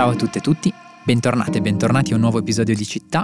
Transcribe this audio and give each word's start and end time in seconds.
Ciao 0.00 0.12
a 0.12 0.16
tutte 0.16 0.38
e 0.38 0.40
tutti, 0.40 0.72
bentornate 1.04 1.58
e 1.58 1.60
bentornati 1.60 2.12
a 2.12 2.14
un 2.14 2.22
nuovo 2.22 2.38
episodio 2.38 2.74
di 2.74 2.86
Città. 2.86 3.22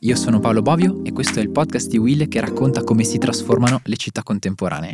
Io 0.00 0.16
sono 0.16 0.38
Paolo 0.38 0.60
Bovio 0.60 1.02
e 1.02 1.12
questo 1.12 1.38
è 1.38 1.42
il 1.42 1.48
podcast 1.48 1.88
di 1.88 1.96
Will 1.96 2.28
che 2.28 2.40
racconta 2.40 2.84
come 2.84 3.04
si 3.04 3.16
trasformano 3.16 3.80
le 3.84 3.96
città 3.96 4.22
contemporanee. 4.22 4.92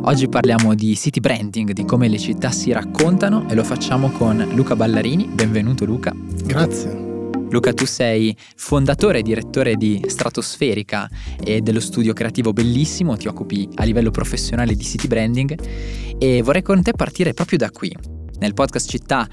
Oggi 0.00 0.30
parliamo 0.30 0.74
di 0.74 0.96
city 0.96 1.20
branding, 1.20 1.72
di 1.72 1.84
come 1.84 2.08
le 2.08 2.18
città 2.18 2.50
si 2.50 2.72
raccontano 2.72 3.46
e 3.50 3.54
lo 3.54 3.64
facciamo 3.64 4.12
con 4.12 4.48
Luca 4.54 4.74
Ballarini. 4.74 5.26
Benvenuto 5.26 5.84
Luca. 5.84 6.10
Grazie. 6.42 6.90
Luca, 7.50 7.74
tu 7.74 7.84
sei 7.84 8.34
fondatore 8.56 9.18
e 9.18 9.22
direttore 9.22 9.76
di 9.76 10.02
Stratosferica 10.06 11.06
e 11.44 11.60
dello 11.60 11.80
studio 11.80 12.14
creativo 12.14 12.54
bellissimo, 12.54 13.18
ti 13.18 13.28
occupi 13.28 13.68
a 13.74 13.84
livello 13.84 14.10
professionale 14.10 14.74
di 14.74 14.84
city 14.84 15.06
branding 15.06 15.54
e 16.16 16.40
vorrei 16.42 16.62
con 16.62 16.82
te 16.82 16.92
partire 16.92 17.34
proprio 17.34 17.58
da 17.58 17.70
qui. 17.70 17.94
Nel 18.38 18.54
podcast 18.54 18.88
Città 18.88 19.28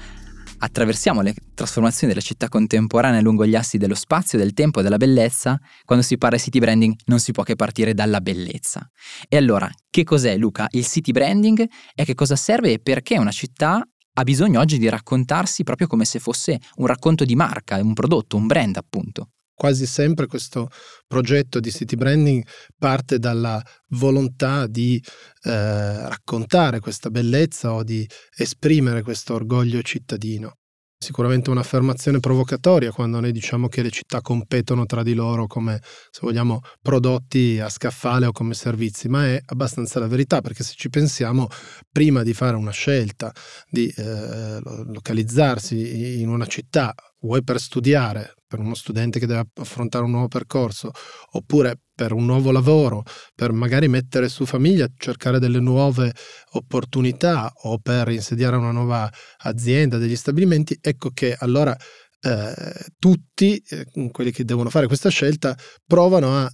attraversiamo 0.60 1.20
le 1.20 1.34
trasformazioni 1.54 2.12
della 2.12 2.24
città 2.24 2.48
contemporanea 2.48 3.20
lungo 3.20 3.46
gli 3.46 3.54
assi 3.54 3.78
dello 3.78 3.94
spazio, 3.94 4.38
del 4.38 4.52
tempo 4.52 4.80
e 4.80 4.82
della 4.82 4.96
bellezza, 4.96 5.58
quando 5.84 6.04
si 6.04 6.16
parla 6.16 6.36
di 6.36 6.42
city 6.42 6.58
branding 6.58 6.94
non 7.06 7.18
si 7.18 7.32
può 7.32 7.42
che 7.42 7.56
partire 7.56 7.94
dalla 7.94 8.20
bellezza. 8.20 8.88
E 9.28 9.36
allora, 9.36 9.70
che 9.90 10.04
cos'è 10.04 10.36
Luca 10.36 10.66
il 10.70 10.86
city 10.86 11.12
branding 11.12 11.66
e 11.94 12.04
che 12.04 12.14
cosa 12.14 12.36
serve 12.36 12.72
e 12.72 12.78
perché 12.78 13.18
una 13.18 13.32
città 13.32 13.82
ha 14.12 14.22
bisogno 14.22 14.60
oggi 14.60 14.78
di 14.78 14.88
raccontarsi 14.88 15.62
proprio 15.62 15.86
come 15.86 16.04
se 16.04 16.18
fosse 16.18 16.58
un 16.76 16.86
racconto 16.86 17.24
di 17.24 17.34
marca, 17.34 17.76
un 17.76 17.94
prodotto, 17.94 18.36
un 18.36 18.46
brand 18.46 18.76
appunto. 18.76 19.30
Quasi 19.60 19.84
sempre 19.84 20.26
questo 20.26 20.70
progetto 21.06 21.60
di 21.60 21.70
city 21.70 21.94
branding 21.94 22.42
parte 22.78 23.18
dalla 23.18 23.62
volontà 23.88 24.66
di 24.66 24.98
eh, 25.42 26.08
raccontare 26.08 26.80
questa 26.80 27.10
bellezza 27.10 27.74
o 27.74 27.82
di 27.82 28.08
esprimere 28.38 29.02
questo 29.02 29.34
orgoglio 29.34 29.82
cittadino. 29.82 30.54
Sicuramente 30.96 31.50
un'affermazione 31.50 32.20
provocatoria 32.20 32.90
quando 32.90 33.20
noi 33.20 33.32
diciamo 33.32 33.68
che 33.68 33.82
le 33.82 33.90
città 33.90 34.22
competono 34.22 34.86
tra 34.86 35.02
di 35.02 35.12
loro 35.12 35.46
come, 35.46 35.78
se 36.10 36.20
vogliamo, 36.22 36.60
prodotti 36.80 37.60
a 37.60 37.68
scaffale 37.68 38.24
o 38.24 38.32
come 38.32 38.54
servizi, 38.54 39.08
ma 39.08 39.26
è 39.26 39.42
abbastanza 39.44 40.00
la 40.00 40.06
verità 40.06 40.40
perché 40.40 40.64
se 40.64 40.72
ci 40.74 40.88
pensiamo, 40.88 41.48
prima 41.92 42.22
di 42.22 42.32
fare 42.32 42.56
una 42.56 42.70
scelta 42.70 43.30
di 43.68 43.92
eh, 43.94 44.58
localizzarsi 44.62 46.22
in 46.22 46.30
una 46.30 46.46
città, 46.46 46.94
vuoi 47.20 47.42
per 47.42 47.60
studiare, 47.60 48.36
per 48.50 48.58
uno 48.58 48.74
studente 48.74 49.20
che 49.20 49.26
deve 49.26 49.46
affrontare 49.60 50.02
un 50.02 50.10
nuovo 50.10 50.26
percorso, 50.26 50.90
oppure 51.34 51.78
per 51.94 52.12
un 52.12 52.24
nuovo 52.24 52.50
lavoro, 52.50 53.04
per 53.32 53.52
magari 53.52 53.86
mettere 53.86 54.28
su 54.28 54.44
famiglia, 54.44 54.88
cercare 54.96 55.38
delle 55.38 55.60
nuove 55.60 56.12
opportunità 56.54 57.48
o 57.62 57.78
per 57.78 58.08
insediare 58.08 58.56
una 58.56 58.72
nuova 58.72 59.08
azienda, 59.44 59.98
degli 59.98 60.16
stabilimenti, 60.16 60.76
ecco 60.80 61.10
che 61.10 61.36
allora 61.38 61.76
eh, 62.22 62.86
tutti 62.98 63.62
eh, 63.68 63.86
quelli 64.10 64.32
che 64.32 64.44
devono 64.44 64.68
fare 64.68 64.88
questa 64.88 65.10
scelta 65.10 65.56
provano 65.86 66.36
a 66.36 66.50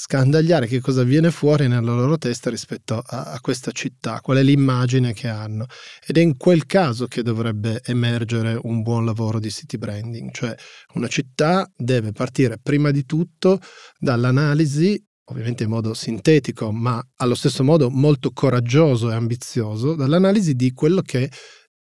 scandagliare 0.00 0.68
che 0.68 0.80
cosa 0.80 1.02
viene 1.02 1.32
fuori 1.32 1.66
nella 1.66 1.92
loro 1.92 2.16
testa 2.18 2.50
rispetto 2.50 3.02
a, 3.04 3.32
a, 3.32 3.40
questa 3.40 3.72
città, 3.72 4.20
qual 4.20 4.36
è 4.36 4.44
l'immagine 4.44 5.12
che 5.12 5.26
hanno. 5.26 5.66
Ed 6.06 6.18
è 6.18 6.20
in 6.20 6.36
quel 6.36 6.66
caso 6.66 7.08
che 7.08 7.22
dovrebbe 7.22 7.80
emergere 7.84 8.56
un 8.62 8.82
buon 8.82 9.04
lavoro 9.04 9.40
di 9.40 9.50
city 9.50 9.76
branding, 9.76 10.30
cioè 10.30 10.54
una 10.94 11.08
città 11.08 11.68
deve 11.76 12.12
partire 12.12 12.60
prima 12.62 12.92
di 12.92 13.04
tutto 13.06 13.58
dall'analisi 13.98 15.04
ovviamente 15.30 15.64
in 15.64 15.68
modo 15.68 15.92
sintetico, 15.92 16.70
ma 16.70 17.04
allo 17.16 17.34
stesso 17.34 17.62
modo 17.62 17.90
molto 17.90 18.30
coraggioso 18.32 19.10
e 19.10 19.14
ambizioso, 19.14 19.94
dall'analisi 19.94 20.54
di 20.54 20.72
quello 20.72 21.02
che 21.02 21.30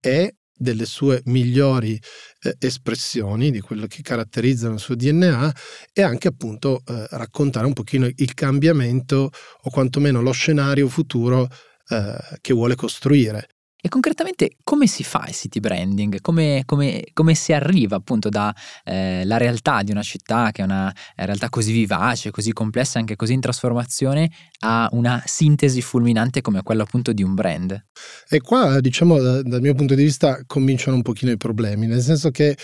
è 0.01 0.33
delle 0.57 0.87
sue 0.87 1.21
migliori 1.27 2.01
eh, 2.43 2.57
espressioni, 2.59 3.51
di 3.51 3.61
quello 3.61 3.87
che 3.87 4.03
caratterizzano 4.03 4.75
il 4.75 4.81
suo 4.81 4.95
DNA 4.95 5.55
e 5.93 6.03
anche 6.03 6.29
appunto 6.29 6.83
eh, 6.87 7.07
raccontare 7.11 7.67
un 7.67 7.73
pochino 7.73 8.07
il 8.07 8.35
cambiamento 8.35 9.31
o 9.63 9.71
quantomeno 9.71 10.23
lo 10.23 10.33
scenario 10.33 10.89
futuro 10.89 11.49
eh, 11.89 12.17
che 12.41 12.55
vuole 12.55 12.75
costruire. 12.75 13.49
E 13.85 13.91
concretamente 13.91 14.57
come 14.65 14.87
si 14.87 15.05
fa 15.05 15.27
il 15.29 15.35
city 15.35 15.61
branding? 15.61 16.23
Come, 16.23 16.63
come, 16.65 17.05
come 17.13 17.35
si 17.35 17.53
arriva 17.53 17.97
appunto 17.97 18.31
dalla 18.31 18.55
eh, 18.83 19.27
realtà 19.37 19.83
di 19.83 19.91
una 19.91 20.03
città 20.03 20.53
che 20.53 20.63
è 20.63 20.65
una 20.65 20.91
realtà 21.17 21.51
così 21.51 21.71
vivace, 21.71 22.31
così 22.31 22.55
complessa, 22.55 22.99
anche 22.99 23.15
così 23.15 23.35
in 23.35 23.43
trasformazione, 23.43 24.31
a 24.65 24.89
una 24.93 25.23
sintesi 25.27 25.83
fulminante 25.83 26.41
come 26.41 26.63
quella 26.63 26.85
appunto 26.85 27.13
di 27.13 27.23
un 27.23 27.35
brand? 27.35 27.85
E 28.29 28.41
qua 28.41 28.81
diciamo 28.81 29.21
da, 29.21 29.43
dal 29.43 29.61
mio 29.61 29.75
punto 29.75 29.95
di 29.95 30.03
vista 30.03 30.43
cominciano 30.47 30.97
un 30.97 31.03
pochino 31.03 31.31
i 31.31 31.37
problemi, 31.37 31.87
nel 31.87 32.01
senso 32.01 32.31
che 32.31 32.57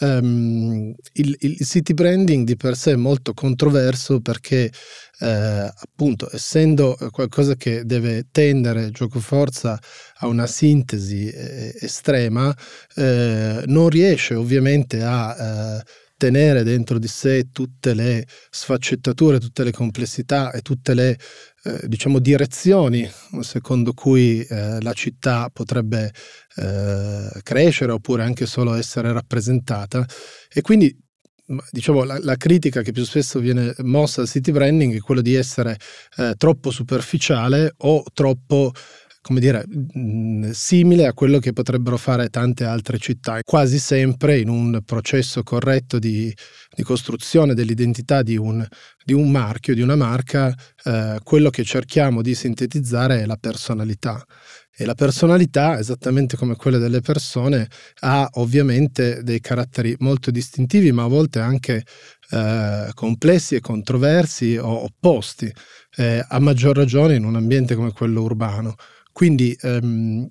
um, 0.00 0.94
il, 1.14 1.36
il 1.40 1.66
city 1.66 1.94
branding 1.94 2.46
di 2.46 2.56
per 2.56 2.76
sé 2.76 2.92
è 2.92 2.96
molto 2.96 3.34
controverso 3.34 4.20
perché 4.20 4.70
eh, 5.20 5.72
appunto 5.74 6.28
essendo 6.32 6.96
qualcosa 7.10 7.56
che 7.56 7.84
deve 7.84 8.28
tendere 8.30 8.90
gioco 8.90 9.18
forza 9.18 9.78
a 10.18 10.28
una 10.28 10.46
sintesi 10.46 11.28
eh, 11.28 11.74
estrema, 11.80 12.54
eh, 12.94 13.62
non 13.66 13.88
riesce 13.88 14.34
ovviamente 14.34 15.02
a 15.02 15.78
eh, 15.78 15.82
tenere 16.18 16.62
dentro 16.64 16.98
di 16.98 17.08
sé 17.08 17.48
tutte 17.50 17.94
le 17.94 18.26
sfaccettature, 18.50 19.40
tutte 19.40 19.64
le 19.64 19.72
complessità 19.72 20.50
e 20.50 20.60
tutte 20.60 20.92
le 20.92 21.18
eh, 21.64 21.80
diciamo 21.86 22.18
direzioni 22.18 23.10
secondo 23.40 23.94
cui 23.94 24.42
eh, 24.42 24.82
la 24.82 24.92
città 24.92 25.48
potrebbe 25.50 26.12
crescere 27.44 27.92
oppure 27.92 28.24
anche 28.24 28.44
solo 28.44 28.74
essere 28.74 29.12
rappresentata. 29.12 30.04
E 30.52 30.60
quindi 30.60 30.92
diciamo, 31.70 32.04
la, 32.04 32.18
la, 32.20 32.36
critica 32.36 32.82
che 32.82 32.92
più 32.92 33.04
spesso 33.04 33.40
viene 33.40 33.74
mossa 33.78 34.20
al 34.20 34.28
city 34.28 34.52
branding 34.52 34.94
è 34.94 35.00
quella 35.00 35.22
di 35.22 35.34
essere 35.34 35.78
eh, 36.16 36.34
troppo 36.36 36.70
superficiale 36.70 37.74
o 37.78 38.02
troppo 38.12 38.72
come 39.20 39.40
dire, 39.40 39.64
mh, 39.66 40.50
simile 40.50 41.06
a 41.06 41.12
quello 41.12 41.38
che 41.38 41.52
potrebbero 41.52 41.96
fare 41.96 42.28
tante 42.28 42.64
altre 42.64 42.98
città, 42.98 43.40
quasi 43.42 43.78
sempre 43.78 44.38
in 44.38 44.48
un 44.48 44.80
processo 44.84 45.42
corretto 45.42 45.98
di, 45.98 46.32
di 46.74 46.82
costruzione 46.82 47.54
dell'identità 47.54 48.22
di 48.22 48.36
un, 48.36 48.66
di 49.04 49.12
un, 49.12 49.30
marchio, 49.30 49.74
di 49.74 49.80
una 49.80 49.96
marca, 49.96 50.54
eh, 50.84 51.18
quello 51.22 51.50
che 51.50 51.64
cerchiamo 51.64 52.22
di 52.22 52.34
sintetizzare 52.34 53.22
è 53.22 53.26
la 53.26 53.36
personalità. 53.36 54.24
E 54.80 54.84
la 54.84 54.94
personalità, 54.94 55.76
esattamente 55.76 56.36
come 56.36 56.54
quella 56.54 56.78
delle 56.78 57.00
persone, 57.00 57.68
ha 58.02 58.28
ovviamente 58.34 59.24
dei 59.24 59.40
caratteri 59.40 59.96
molto 59.98 60.30
distintivi, 60.30 60.92
ma 60.92 61.02
a 61.02 61.08
volte 61.08 61.40
anche 61.40 61.84
eh, 62.30 62.90
complessi 62.94 63.56
e 63.56 63.60
controversi 63.60 64.56
o 64.56 64.84
opposti, 64.84 65.52
eh, 65.96 66.24
a 66.26 66.38
maggior 66.38 66.76
ragione 66.76 67.16
in 67.16 67.24
un 67.24 67.34
ambiente 67.34 67.74
come 67.74 67.90
quello 67.90 68.22
urbano. 68.22 68.76
Quindi 69.18 69.52
ehm, 69.62 70.30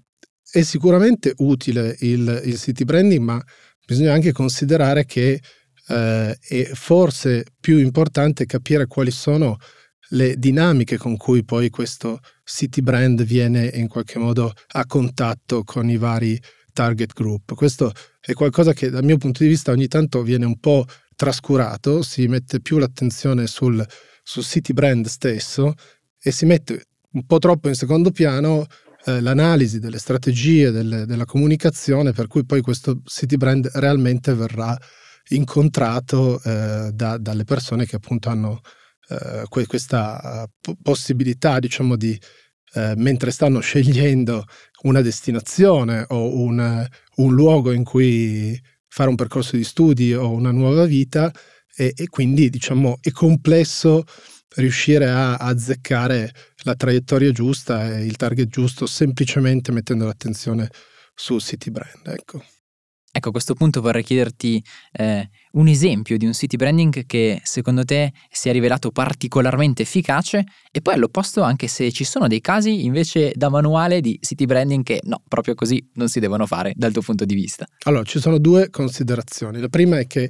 è 0.49 0.61
sicuramente 0.61 1.33
utile 1.39 1.97
il, 1.99 2.41
il, 2.45 2.57
city 2.57 2.85
branding, 2.85 3.21
ma 3.21 3.43
bisogna 3.85 4.13
anche 4.13 4.31
considerare 4.31 5.03
che 5.03 5.41
eh, 5.89 6.37
è 6.39 6.63
forse 6.71 7.43
più 7.59 7.79
importante 7.79 8.45
capire 8.45 8.87
quali 8.87 9.11
sono 9.11 9.57
le 10.11 10.37
dinamiche 10.37 10.95
con 10.95 11.17
cui 11.17 11.43
poi 11.43 11.69
questo 11.69 12.21
city 12.45 12.79
brand 12.79 13.23
viene 13.23 13.65
in 13.73 13.89
qualche 13.89 14.19
modo 14.19 14.53
a 14.65 14.85
contatto 14.85 15.65
con 15.65 15.89
i 15.89 15.97
vari 15.97 16.41
target 16.71 17.11
group. 17.11 17.55
Questo 17.55 17.91
è 18.21 18.31
qualcosa 18.31 18.71
che 18.71 18.89
dal 18.89 19.03
mio 19.03 19.17
punto 19.17 19.43
di 19.43 19.49
vista 19.49 19.71
ogni 19.71 19.89
tanto 19.89 20.21
viene 20.21 20.45
un 20.45 20.59
po' 20.61 20.85
trascurato, 21.13 22.03
si 22.03 22.25
mette 22.27 22.61
più 22.61 22.77
l'attenzione 22.77 23.47
sul, 23.47 23.85
sul 24.23 24.45
city 24.45 24.71
brand 24.71 25.07
stesso 25.07 25.73
e 26.17 26.31
si 26.31 26.45
mette 26.45 26.85
un 27.17 27.25
po' 27.25 27.40
troppo 27.40 27.67
in 27.67 27.75
secondo 27.75 28.11
piano 28.11 28.66
eh, 29.05 29.19
l'analisi 29.22 29.79
delle 29.79 29.97
strategie 29.97 30.72
delle, 30.72 31.05
della 31.05 31.25
comunicazione 31.25 32.11
per 32.11 32.28
cui 32.28 32.46
poi 32.46 32.61
questo 32.61 33.02
city 33.03 33.37
brand 33.37 33.69
realmente 33.73 34.34
verrà 34.34 34.78
incontrato 35.29 36.41
eh, 36.43 36.91
da, 36.93 37.17
dalle 37.17 37.43
persone 37.43 37.85
che 37.85 37.97
appunto 37.97 38.29
hanno 38.29 38.61
eh, 39.09 39.43
questa 39.49 40.47
uh, 40.67 40.75
possibilità, 40.81 41.59
diciamo, 41.59 41.96
di 41.96 42.19
eh, 42.73 42.93
mentre 42.97 43.31
stanno 43.31 43.59
scegliendo 43.59 44.43
una 44.84 45.02
destinazione 45.02 46.05
o 46.09 46.35
un, 46.35 46.85
un, 47.16 47.34
luogo 47.34 47.72
in 47.72 47.85
cui 47.85 48.59
fare 48.87 49.09
un 49.09 49.16
percorso 49.16 49.55
di 49.55 49.64
studi 49.64 50.14
o 50.14 50.31
una 50.31 50.52
nuova 50.52 50.85
vita 50.85 51.31
e, 51.73 51.93
e 51.96 52.08
quindi 52.09 52.49
diciamo 52.49 52.97
è 52.99 53.11
complesso 53.11 54.03
riuscire 54.55 55.09
a 55.09 55.35
azzeccare 55.35 56.31
la 56.67 56.75
traiettoria 56.75 57.31
giusta 57.31 57.97
e 57.97 58.05
il 58.05 58.17
target 58.17 58.49
giusto 58.49 58.85
semplicemente 58.85 59.72
mettendo 59.72 60.05
l'attenzione 60.05 60.69
sul 61.16 61.41
city 61.41 61.72
brand. 61.72 62.05
Ecco. 62.08 62.43
Ecco, 63.09 63.29
a 63.29 63.31
questo 63.31 63.55
punto 63.55 63.81
vorrei 63.81 64.03
chiederti 64.03 64.64
eh, 64.91 65.28
un 65.53 65.67
esempio 65.67 66.17
di 66.17 66.25
un 66.28 66.34
city 66.34 66.55
branding 66.55 67.05
che 67.08 67.41
secondo 67.43 67.84
te 67.84 68.11
si 68.29 68.49
è 68.49 68.52
rivelato 68.52 68.91
particolarmente 68.91 69.81
efficace 69.81 70.43
e 70.72 70.81
poi 70.81 70.93
all'opposto 70.96 71.41
anche 71.41 71.67
se 71.67 71.91
ci 71.91 72.03
sono 72.03 72.28
dei 72.28 72.41
casi 72.41 72.85
invece 72.85 73.31
da 73.34 73.49
manuale 73.49 74.02
di 74.02 74.19
city 74.22 74.46
branding 74.46 74.84
che 74.84 74.99
no, 75.05 75.23
proprio 75.28 75.55
così 75.55 75.84
non 75.93 76.09
si 76.09 76.19
devono 76.19 76.46
fare 76.46 76.73
dal 76.75 76.91
tuo 76.91 77.02
punto 77.02 77.25
di 77.25 77.34
vista. 77.34 77.66
Allora, 77.85 78.03
ci 78.03 78.19
sono 78.19 78.37
due 78.37 78.69
considerazioni. 78.69 79.59
La 79.61 79.69
prima 79.69 79.97
è 79.97 80.05
che 80.05 80.29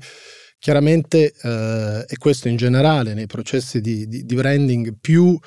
chiaramente, 0.59 1.33
eh, 1.41 2.05
e 2.07 2.17
questo 2.17 2.47
in 2.47 2.55
generale 2.55 3.13
nei 3.13 3.27
processi 3.27 3.81
di, 3.81 4.07
di, 4.07 4.23
di 4.23 4.35
branding, 4.35 4.95
più 4.99 5.37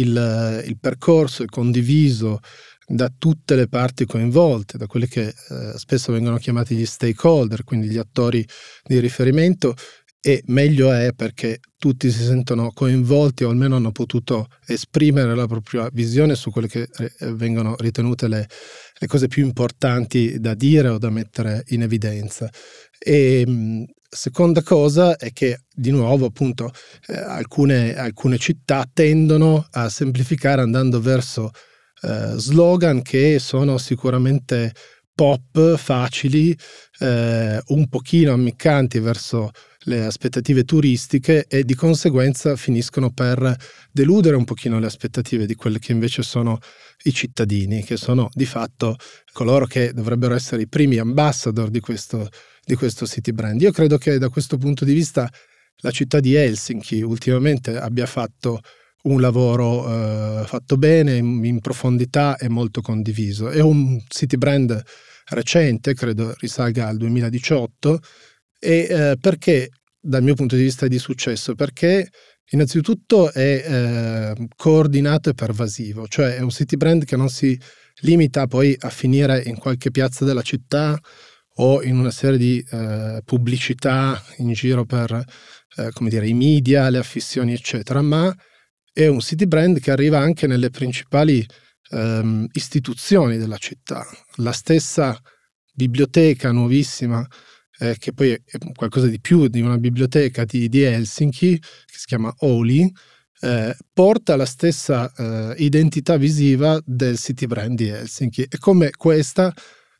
il, 0.00 0.62
il 0.66 0.78
percorso 0.78 1.42
è 1.42 1.46
condiviso 1.46 2.40
da 2.86 3.12
tutte 3.16 3.56
le 3.56 3.68
parti 3.68 4.06
coinvolte, 4.06 4.78
da 4.78 4.86
quelli 4.86 5.08
che 5.08 5.26
eh, 5.26 5.72
spesso 5.76 6.12
vengono 6.12 6.36
chiamati 6.36 6.76
gli 6.76 6.86
stakeholder, 6.86 7.64
quindi 7.64 7.88
gli 7.88 7.98
attori 7.98 8.46
di 8.84 9.00
riferimento, 9.00 9.74
e 10.20 10.42
meglio 10.46 10.90
è 10.90 11.12
perché 11.14 11.60
tutti 11.78 12.10
si 12.10 12.24
sentono 12.24 12.72
coinvolti 12.72 13.44
o 13.44 13.50
almeno 13.50 13.76
hanno 13.76 13.92
potuto 13.92 14.48
esprimere 14.66 15.36
la 15.36 15.46
propria 15.46 15.88
visione 15.92 16.34
su 16.34 16.50
quelle 16.50 16.66
che 16.66 16.88
eh, 16.96 17.32
vengono 17.32 17.76
ritenute 17.78 18.26
le, 18.26 18.48
le, 18.98 19.06
cose 19.06 19.28
più 19.28 19.44
importanti 19.44 20.40
da 20.40 20.54
dire 20.54 20.88
o 20.88 20.98
da 20.98 21.10
mettere 21.10 21.62
in 21.68 21.82
evidenza. 21.82 22.50
E 22.98 23.44
mm, 23.46 23.84
seconda 24.08 24.62
cosa 24.62 25.16
è 25.16 25.32
che 25.32 25.60
di 25.72 25.90
nuovo 25.90 26.26
appunto 26.26 26.72
eh, 27.06 27.16
alcune, 27.16 27.96
alcune 27.96 28.38
città 28.38 28.88
tendono 28.92 29.66
a 29.70 29.88
semplificare 29.88 30.62
andando 30.62 31.00
verso 31.00 31.50
eh, 32.02 32.34
slogan 32.36 33.02
che 33.02 33.38
sono 33.38 33.78
sicuramente 33.78 34.72
pop, 35.14 35.76
facili, 35.76 36.56
eh, 36.98 37.60
un 37.68 37.88
pochino 37.88 38.32
ammiccanti 38.32 38.98
verso 38.98 39.50
le 39.86 40.04
aspettative 40.04 40.64
turistiche 40.64 41.46
e 41.48 41.64
di 41.64 41.74
conseguenza 41.74 42.54
finiscono 42.56 43.10
per 43.10 43.56
deludere 43.90 44.36
un 44.36 44.44
pochino 44.44 44.78
le 44.78 44.86
aspettative 44.86 45.46
di 45.46 45.54
quelle 45.54 45.78
che 45.78 45.92
invece 45.92 46.22
sono 46.22 46.58
i 47.04 47.12
cittadini, 47.12 47.82
che 47.82 47.96
sono 47.96 48.28
di 48.32 48.46
fatto 48.46 48.96
coloro 49.32 49.66
che 49.66 49.92
dovrebbero 49.92 50.34
essere 50.34 50.62
i 50.62 50.68
primi 50.68 50.98
ambassador 50.98 51.70
di 51.70 51.80
questo, 51.80 52.28
di 52.66 52.74
questo 52.74 53.06
city 53.06 53.30
brand. 53.30 53.60
Io 53.60 53.70
credo 53.70 53.96
che 53.96 54.18
da 54.18 54.28
questo 54.28 54.58
punto 54.58 54.84
di 54.84 54.92
vista 54.92 55.30
la 55.82 55.90
città 55.92 56.18
di 56.18 56.34
Helsinki 56.34 57.00
ultimamente 57.00 57.78
abbia 57.78 58.06
fatto 58.06 58.60
un 59.04 59.20
lavoro 59.20 60.40
eh, 60.40 60.46
fatto 60.46 60.76
bene, 60.76 61.16
in, 61.16 61.60
profondità 61.60 62.36
e 62.36 62.48
molto 62.48 62.80
condiviso. 62.80 63.50
È 63.50 63.60
un 63.60 64.02
city 64.08 64.36
brand 64.36 64.82
recente, 65.26 65.94
credo 65.94 66.34
risalga 66.38 66.88
al 66.88 66.96
2018, 66.96 68.00
e 68.58 68.86
eh, 68.90 69.16
perché 69.20 69.68
dal 70.00 70.24
mio 70.24 70.34
punto 70.34 70.56
di 70.56 70.62
vista 70.62 70.86
è 70.86 70.88
di 70.88 70.98
successo? 70.98 71.54
Perché 71.54 72.08
innanzitutto 72.50 73.32
è 73.32 73.64
eh, 73.64 74.48
coordinato 74.56 75.30
e 75.30 75.34
pervasivo, 75.34 76.08
cioè 76.08 76.34
è 76.34 76.40
un 76.40 76.50
city 76.50 76.76
brand 76.76 77.04
che 77.04 77.16
non 77.16 77.28
si 77.28 77.56
limita 78.00 78.48
poi 78.48 78.74
a 78.80 78.90
finire 78.90 79.40
in 79.46 79.56
qualche 79.56 79.92
piazza 79.92 80.24
della 80.24 80.42
città 80.42 80.98
o 81.58 81.82
in 81.82 81.98
una 81.98 82.10
serie 82.10 82.38
di 82.38 82.64
eh, 82.70 83.22
pubblicità 83.24 84.22
in 84.38 84.52
giro 84.52 84.84
per 84.84 85.24
eh, 85.76 85.90
come 85.92 86.10
dire, 86.10 86.26
i 86.26 86.34
media, 86.34 86.88
le 86.88 86.98
affissioni, 86.98 87.52
eccetera, 87.52 88.00
ma 88.02 88.34
è 88.92 89.06
un 89.06 89.20
city 89.20 89.46
brand 89.46 89.78
che 89.78 89.90
arriva 89.90 90.18
anche 90.18 90.46
nelle 90.46 90.70
principali 90.70 91.46
ehm, 91.90 92.46
istituzioni 92.52 93.36
della 93.36 93.58
città. 93.58 94.06
La 94.36 94.52
stessa 94.52 95.20
biblioteca 95.72 96.50
nuovissima, 96.50 97.26
eh, 97.78 97.96
che 97.98 98.12
poi 98.12 98.30
è 98.30 98.58
qualcosa 98.74 99.06
di 99.06 99.20
più 99.20 99.48
di 99.48 99.60
una 99.60 99.76
biblioteca 99.76 100.44
di, 100.44 100.68
di 100.68 100.82
Helsinki, 100.82 101.58
che 101.58 101.98
si 101.98 102.06
chiama 102.06 102.32
Oli, 102.38 102.90
eh, 103.40 103.76
porta 103.92 104.34
la 104.36 104.46
stessa 104.46 105.12
eh, 105.14 105.54
identità 105.58 106.16
visiva 106.16 106.80
del 106.84 107.18
city 107.18 107.46
brand 107.46 107.76
di 107.76 107.88
Helsinki. 107.88 108.46
E 108.48 108.58
come 108.58 108.90
questa, 108.96 109.52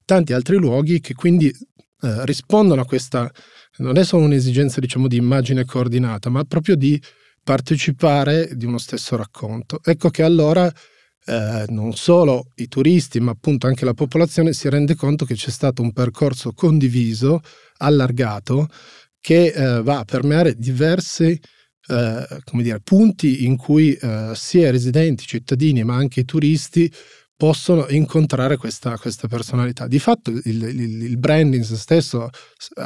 tanti 0.06 0.32
altri 0.32 0.56
luoghi 0.56 1.00
che 1.00 1.12
quindi 1.12 1.48
eh, 1.48 2.24
rispondono 2.24 2.80
a 2.80 2.86
questa, 2.86 3.30
non 3.78 3.98
è 3.98 4.04
solo 4.04 4.24
un'esigenza 4.24 4.80
diciamo 4.80 5.08
di 5.08 5.16
immagine 5.16 5.66
coordinata, 5.66 6.30
ma 6.30 6.44
proprio 6.44 6.76
di 6.76 6.98
partecipare 7.42 8.50
di 8.54 8.64
uno 8.64 8.78
stesso 8.78 9.16
racconto. 9.16 9.80
Ecco 9.84 10.08
che 10.08 10.22
allora 10.22 10.72
eh, 11.26 11.64
non 11.68 11.94
solo 11.94 12.52
i 12.54 12.68
turisti, 12.68 13.20
ma 13.20 13.32
appunto 13.32 13.66
anche 13.66 13.84
la 13.84 13.94
popolazione 13.94 14.52
si 14.52 14.68
rende 14.68 14.94
conto 14.94 15.24
che 15.24 15.34
c'è 15.34 15.50
stato 15.50 15.82
un 15.82 15.92
percorso 15.92 16.52
condiviso, 16.52 17.40
allargato, 17.78 18.68
che 19.20 19.46
eh, 19.46 19.82
va 19.82 19.98
a 19.98 20.04
permeare 20.04 20.54
diversi 20.54 21.38
eh, 21.88 22.26
dire, 22.52 22.80
punti 22.80 23.44
in 23.44 23.56
cui 23.56 23.92
eh, 23.94 24.32
sia 24.34 24.68
i 24.68 24.70
residenti, 24.70 25.24
i 25.24 25.26
cittadini, 25.26 25.82
ma 25.82 25.96
anche 25.96 26.20
i 26.20 26.24
turisti 26.24 26.92
possono 27.36 27.86
incontrare 27.88 28.56
questa, 28.56 28.96
questa 28.96 29.28
personalità. 29.28 29.86
Di 29.86 29.98
fatto 29.98 30.30
il, 30.30 30.42
il, 30.44 31.02
il, 31.02 31.18
branding 31.18 31.62
stesso, 31.62 32.30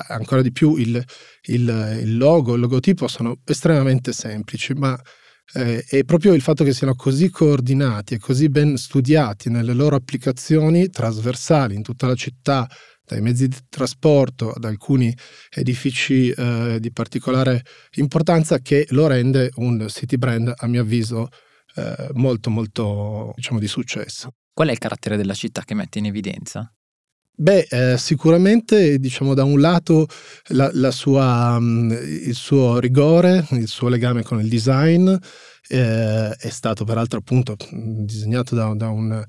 ancora 0.09 0.43
di 0.43 0.51
più 0.51 0.77
il, 0.77 1.03
il 1.45 2.17
logo, 2.17 2.55
il 2.55 2.61
logotipo 2.61 3.07
sono 3.07 3.39
estremamente 3.45 4.13
semplici, 4.13 4.73
ma 4.75 5.01
eh, 5.55 5.85
è 5.85 6.05
proprio 6.05 6.35
il 6.35 6.43
fatto 6.43 6.65
che 6.65 6.73
siano 6.73 6.95
così 6.95 7.31
coordinati 7.31 8.15
e 8.15 8.19
così 8.19 8.49
ben 8.49 8.77
studiati 8.77 9.51
nelle 9.51 9.73
loro 9.73 9.97
applicazioni 9.97 10.89
trasversali 10.89 11.75
in 11.75 11.83
tutta 11.83 12.07
la 12.07 12.15
città, 12.15 12.69
dai 13.05 13.21
mezzi 13.21 13.49
di 13.49 13.57
trasporto 13.69 14.51
ad 14.53 14.65
alcuni 14.65 15.15
edifici 15.49 16.31
eh, 16.31 16.79
di 16.81 16.93
particolare 16.93 17.63
importanza, 17.97 18.59
che 18.59 18.87
lo 18.91 19.07
rende 19.07 19.51
un 19.57 19.87
city 19.89 20.17
brand, 20.17 20.53
a 20.57 20.67
mio 20.67 20.83
avviso, 20.83 21.29
eh, 21.75 22.11
molto 22.15 22.51
molto 22.51 23.33
diciamo 23.35 23.59
di 23.59 23.69
successo. 23.69 24.31
Qual 24.53 24.69
è 24.69 24.73
il 24.73 24.79
carattere 24.79 25.17
della 25.17 25.35
città 25.35 25.63
che 25.63 25.75
mette 25.75 25.99
in 25.99 26.07
evidenza? 26.07 26.73
Beh, 27.41 27.69
eh, 27.71 27.97
sicuramente 27.97 28.99
diciamo 28.99 29.33
da 29.33 29.45
un 29.45 29.61
lato 29.61 30.07
la, 30.49 30.69
la 30.75 30.91
sua, 30.91 31.59
mm, 31.59 31.91
il 31.91 32.35
suo 32.35 32.79
rigore, 32.79 33.47
il 33.53 33.67
suo 33.67 33.89
legame 33.89 34.23
con 34.23 34.41
il 34.41 34.49
design 34.49 35.09
eh, 35.69 36.31
è 36.37 36.49
stato 36.51 36.85
peraltro 36.85 37.19
appunto 37.19 37.57
mm, 37.75 38.03
disegnato 38.05 38.55
da, 38.55 38.75
da, 38.75 38.89
un, 38.91 39.25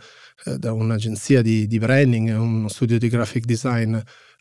eh, 0.45 0.57
da 0.57 0.73
un'agenzia 0.73 1.41
di, 1.41 1.67
di, 1.67 1.77
branding, 1.79 2.37
uno 2.37 2.67
studio 2.67 2.97
di 2.97 3.07
graphic 3.07 3.45
design 3.45 3.95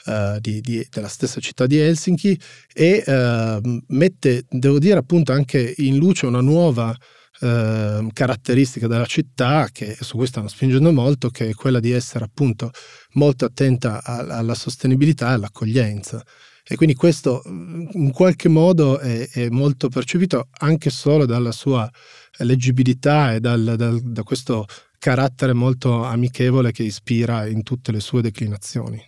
eh, 0.06 0.38
di, 0.40 0.60
di, 0.60 0.84
della 0.90 1.08
stessa 1.08 1.40
città 1.40 1.66
di 1.66 1.78
Helsinki 1.78 2.40
e 2.74 3.04
eh, 3.06 3.82
mette, 3.88 4.46
devo 4.48 4.78
dire 4.78 4.98
appunto 4.98 5.32
anche 5.32 5.74
in 5.76 5.96
luce 5.96 6.26
una 6.26 6.40
nuova 6.40 6.92
eh, 7.40 8.06
caratteristica 8.12 8.86
della 8.86 9.06
città, 9.06 9.68
che 9.72 9.96
su 10.00 10.16
cui 10.16 10.26
stanno 10.26 10.48
spingendo 10.48 10.92
molto, 10.92 11.30
che 11.30 11.48
è 11.48 11.54
quella 11.54 11.80
di 11.80 11.90
essere 11.90 12.24
appunto 12.24 12.70
molto 13.14 13.44
attenta 13.44 14.02
a, 14.02 14.18
alla 14.38 14.54
sostenibilità 14.54 15.30
e 15.30 15.32
all'accoglienza. 15.34 16.24
E 16.62 16.76
quindi 16.76 16.94
questo 16.94 17.42
in 17.46 18.12
qualche 18.12 18.48
modo 18.48 18.98
è, 18.98 19.28
è, 19.28 19.48
molto 19.48 19.88
percepito 19.88 20.48
anche 20.58 20.90
solo 20.90 21.26
dalla 21.26 21.50
sua 21.50 21.90
leggibilità 22.38 23.34
e 23.34 23.40
dal, 23.40 23.74
dal, 23.76 24.00
da 24.00 24.22
questo 24.22 24.66
carattere 24.98 25.52
molto 25.52 26.04
amichevole 26.04 26.70
che 26.70 26.84
ispira 26.84 27.46
in 27.46 27.62
tutte 27.62 27.90
le 27.90 28.00
sue 28.00 28.22
declinazioni. 28.22 29.02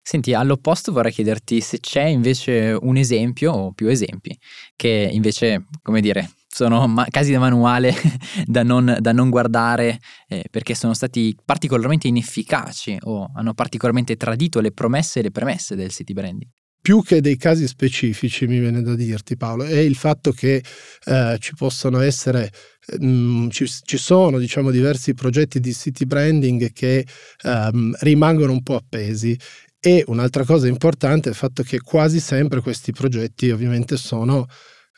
Senti, 0.00 0.32
all'opposto 0.32 0.90
vorrei 0.90 1.12
chiederti 1.12 1.60
se 1.60 1.80
c'è 1.80 2.04
invece 2.04 2.74
un 2.80 2.96
esempio 2.96 3.52
o 3.52 3.72
più 3.72 3.88
esempi 3.88 4.34
che 4.74 5.10
invece, 5.12 5.66
come 5.82 6.00
dire, 6.00 6.30
sono 6.58 6.88
ma- 6.88 7.06
casi 7.08 7.30
da 7.30 7.38
manuale 7.38 7.94
da, 8.44 8.64
non, 8.64 8.96
da, 8.98 9.12
non, 9.12 9.30
guardare 9.30 10.00
eh, 10.26 10.44
perché 10.50 10.74
sono 10.74 10.92
stati 10.92 11.36
particolarmente 11.44 12.08
inefficaci 12.08 12.98
o 13.02 13.30
hanno 13.32 13.54
particolarmente 13.54 14.16
tradito 14.16 14.58
le 14.60 14.72
promesse 14.72 15.20
e 15.20 15.22
le 15.22 15.30
premesse 15.30 15.76
del 15.76 15.90
city 15.90 16.12
branding. 16.12 16.50
Più 16.80 17.02
che 17.02 17.20
dei 17.20 17.36
casi 17.36 17.68
specifici, 17.68 18.46
mi 18.46 18.58
viene 18.58 18.82
da 18.82 18.94
dirti 18.94 19.36
Paolo, 19.36 19.64
è 19.64 19.78
il 19.78 19.94
fatto 19.94 20.32
che 20.32 20.62
eh, 21.04 21.36
ci 21.38 21.52
possono 21.54 22.00
essere, 22.00 22.50
mh, 22.98 23.06
mm, 23.06 23.48
ci, 23.50 23.66
ci, 23.84 23.98
sono 23.98 24.38
diciamo 24.38 24.70
diversi 24.70 25.14
progetti 25.14 25.60
di 25.60 25.72
city 25.72 26.06
branding 26.06 26.72
che 26.72 27.06
um, 27.44 27.94
rimangono 28.00 28.52
un 28.52 28.62
po' 28.62 28.76
appesi 28.76 29.38
e 29.80 30.02
un'altra 30.06 30.44
cosa 30.44 30.66
importante 30.66 31.28
è 31.28 31.32
il 31.32 31.38
fatto 31.38 31.62
che 31.62 31.80
quasi 31.80 32.18
sempre 32.18 32.60
questi 32.60 32.90
progetti 32.90 33.50
ovviamente 33.50 33.96
sono 33.96 34.46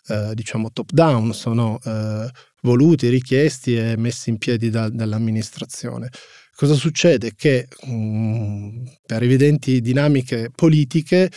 eh, 0.08 0.34
diciamo 0.34 0.70
top 0.72 0.90
down, 0.92 1.32
sono 1.32 1.78
eh, 1.84 2.28
voluti, 2.62 3.08
richiesti 3.08 3.76
e 3.76 3.96
messi 3.96 4.30
in 4.30 4.38
piedi 4.38 4.70
da, 4.70 4.88
dall'amministrazione. 4.88 6.08
Cosa 6.54 6.74
succede? 6.74 7.32
Che 7.34 7.68
mh, 7.84 7.92
mm, 7.92 8.86
per 9.06 9.22
evidenti 9.22 9.80
dinamiche 9.80 10.50
politiche 10.54 11.30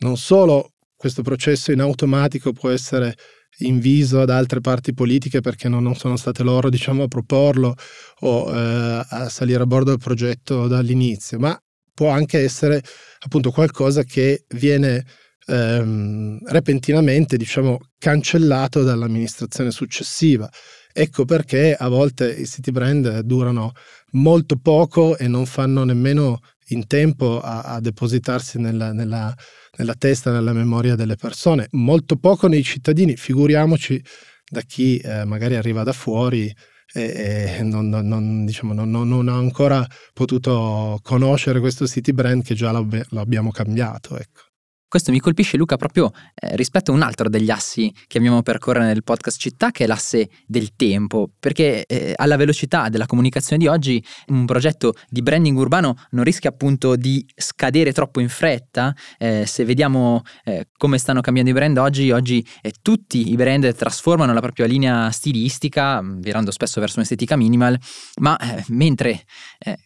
non 0.00 0.16
solo 0.16 0.72
questo 0.96 1.22
processo 1.22 1.72
in 1.72 1.80
automatico 1.80 2.52
può 2.52 2.70
essere 2.70 3.14
inviso 3.60 4.20
ad 4.20 4.30
altre 4.30 4.60
parti 4.60 4.92
politiche 4.92 5.40
perché 5.40 5.68
non, 5.68 5.82
non 5.82 5.94
sono 5.94 6.16
state 6.16 6.42
loro 6.42 6.68
diciamo, 6.68 7.04
a 7.04 7.08
proporlo 7.08 7.74
o 8.20 8.54
eh, 8.54 9.06
a 9.08 9.28
salire 9.28 9.62
a 9.62 9.66
bordo 9.66 9.90
del 9.90 9.98
progetto 9.98 10.66
dall'inizio, 10.66 11.38
ma 11.38 11.58
può 11.94 12.10
anche 12.10 12.40
essere 12.40 12.82
appunto 13.20 13.50
qualcosa 13.50 14.02
che 14.02 14.44
viene 14.48 15.04
ehm, 15.46 16.38
repentinamente 16.46 17.36
diciamo 17.36 17.78
cancellato 17.98 18.82
dall'amministrazione 18.82 19.70
successiva. 19.70 20.48
Ecco 20.92 21.24
perché 21.24 21.74
a 21.74 21.88
volte 21.88 22.32
i 22.32 22.46
city 22.46 22.70
brand 22.70 23.20
durano 23.20 23.72
molto 24.12 24.56
poco 24.56 25.16
e 25.18 25.28
non 25.28 25.44
fanno 25.46 25.84
nemmeno 25.84 26.40
in 26.68 26.86
tempo 26.86 27.40
a, 27.40 27.60
a 27.60 27.80
depositarsi 27.80 28.58
nella, 28.58 28.92
nella, 28.92 29.34
nella 29.76 29.94
testa, 29.94 30.32
nella 30.32 30.52
memoria 30.52 30.94
delle 30.94 31.16
persone, 31.16 31.68
molto 31.72 32.16
poco 32.16 32.48
nei 32.48 32.62
cittadini, 32.62 33.16
figuriamoci 33.16 34.02
da 34.48 34.62
chi 34.62 34.96
eh, 34.98 35.24
magari 35.24 35.56
arriva 35.56 35.82
da 35.82 35.92
fuori 35.92 36.52
e, 36.92 37.58
non, 37.62 37.88
non, 37.88 38.44
diciamo, 38.46 38.72
non, 38.72 38.90
non, 38.90 39.28
ha 39.28 39.36
ancora 39.36 39.86
potuto 40.14 40.98
conoscere 41.02 41.60
questo 41.60 41.86
city 41.86 42.12
brand 42.12 42.42
che 42.42 42.54
già 42.54 42.70
lo 42.72 43.20
abbiamo 43.20 43.50
cambiato. 43.50 44.16
Ecco. 44.16 44.45
Questo 44.88 45.10
mi 45.10 45.18
colpisce 45.18 45.56
Luca 45.56 45.76
proprio 45.76 46.12
eh, 46.34 46.54
rispetto 46.54 46.92
a 46.92 46.94
un 46.94 47.02
altro 47.02 47.28
degli 47.28 47.50
assi 47.50 47.92
che 48.06 48.18
abbiamo 48.18 48.42
percorrere 48.42 48.86
nel 48.86 49.02
podcast 49.02 49.40
città, 49.40 49.72
che 49.72 49.82
è 49.82 49.86
l'asse 49.88 50.28
del 50.46 50.76
tempo, 50.76 51.28
perché 51.40 51.84
eh, 51.86 52.12
alla 52.14 52.36
velocità 52.36 52.88
della 52.88 53.06
comunicazione 53.06 53.60
di 53.60 53.66
oggi 53.68 54.02
un 54.28 54.46
progetto 54.46 54.94
di 55.08 55.22
branding 55.22 55.58
urbano 55.58 55.96
non 56.10 56.22
rischia 56.22 56.50
appunto 56.50 56.94
di 56.94 57.26
scadere 57.34 57.92
troppo 57.92 58.20
in 58.20 58.28
fretta. 58.28 58.94
Eh, 59.18 59.44
se 59.44 59.64
vediamo 59.64 60.22
eh, 60.44 60.68
come 60.76 60.98
stanno 60.98 61.20
cambiando 61.20 61.50
i 61.50 61.54
brand 61.54 61.76
oggi, 61.78 62.12
oggi 62.12 62.46
eh, 62.62 62.72
tutti 62.80 63.32
i 63.32 63.34
brand 63.34 63.74
trasformano 63.74 64.32
la 64.32 64.40
propria 64.40 64.66
linea 64.66 65.10
stilistica, 65.10 66.00
virando 66.00 66.52
spesso 66.52 66.78
verso 66.78 66.98
un'estetica 66.98 67.34
minimal, 67.34 67.76
ma 68.20 68.36
eh, 68.38 68.64
mentre, 68.68 69.24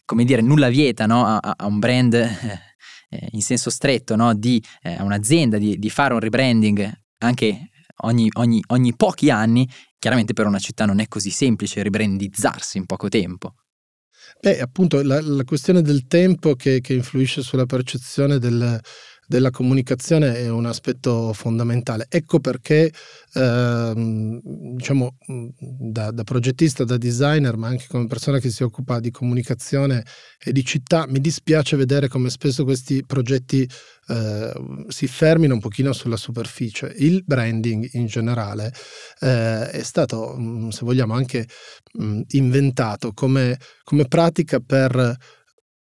come 0.05 0.25
dire, 0.25 0.41
nulla 0.41 0.69
vieta 0.69 1.07
no, 1.07 1.25
a, 1.25 1.39
a, 1.39 1.65
un 1.65 1.79
brand 1.79 2.69
eh, 3.11 3.27
in 3.31 3.41
senso 3.41 3.69
stretto 3.69 4.15
no, 4.15 4.33
di 4.33 4.63
eh, 4.81 5.01
un'azienda 5.01 5.57
di, 5.57 5.77
di, 5.77 5.89
fare 5.89 6.13
un 6.13 6.19
rebranding 6.19 6.91
anche 7.19 7.69
ogni, 8.03 8.29
ogni, 8.33 8.63
ogni 8.67 8.95
pochi 8.95 9.29
anni, 9.29 9.69
chiaramente 9.99 10.33
per 10.33 10.47
una 10.47 10.59
città 10.59 10.85
non 10.85 10.99
è 10.99 11.07
così 11.07 11.29
semplice 11.29 11.83
ribrandizzarsi 11.83 12.77
in 12.77 12.85
poco 12.85 13.09
tempo. 13.09 13.55
Beh, 14.39 14.59
appunto 14.61 15.01
la, 15.03 15.19
la 15.21 15.43
questione 15.43 15.81
del 15.81 16.07
tempo 16.07 16.55
che, 16.55 16.79
che, 16.79 16.93
influisce 16.93 17.41
sulla 17.41 17.65
percezione 17.65 18.39
del, 18.39 18.79
della 19.31 19.49
comunicazione 19.49 20.35
è 20.35 20.49
un 20.49 20.65
aspetto 20.65 21.31
fondamentale. 21.31 22.05
Ecco 22.09 22.41
perché, 22.41 22.91
ehm, 23.33 24.41
diciamo, 24.75 25.15
da, 25.57 26.11
da, 26.11 26.23
progettista, 26.23 26.83
da 26.83 26.97
designer, 26.97 27.55
ma 27.55 27.69
anche 27.69 27.85
come 27.87 28.07
persona 28.07 28.39
che 28.39 28.49
si 28.49 28.61
occupa 28.61 28.99
di 28.99 29.09
comunicazione 29.09 30.03
e 30.37 30.51
di 30.51 30.65
città, 30.65 31.05
mi 31.07 31.21
dispiace 31.21 31.77
vedere 31.77 32.09
come 32.09 32.29
spesso 32.29 32.65
questi 32.65 33.05
progetti 33.05 33.65
eh, 34.09 34.53
si 34.89 35.07
fermino 35.07 35.53
un 35.53 35.61
pochino 35.61 35.93
sulla 35.93 36.17
superficie. 36.17 36.93
Il 36.97 37.23
branding 37.25 37.87
in 37.93 38.07
generale 38.07 38.73
eh, 39.21 39.69
è 39.69 39.81
stato, 39.83 40.37
se 40.71 40.83
vogliamo, 40.83 41.13
anche 41.13 41.47
mh, 41.93 42.21
inventato 42.31 43.13
come, 43.13 43.57
come 43.85 44.05
pratica 44.09 44.59
per 44.59 45.17